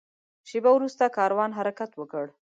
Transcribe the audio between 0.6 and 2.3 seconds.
وروسته کاروان حرکت وکړ.